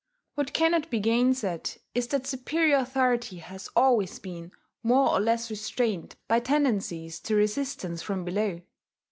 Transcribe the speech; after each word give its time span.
What 0.33 0.51
cannot 0.53 0.89
be 0.89 0.99
gainsaid 0.99 1.77
is 1.93 2.07
that 2.07 2.25
superior 2.25 2.77
authority 2.77 3.37
has 3.37 3.69
always 3.75 4.17
been 4.17 4.51
more 4.81 5.09
or 5.11 5.19
less 5.19 5.51
restrained 5.51 6.15
by 6.27 6.39
tendencies 6.39 7.19
to 7.19 7.35
resistance 7.35 8.01
from 8.01 8.25
below.... 8.25 8.61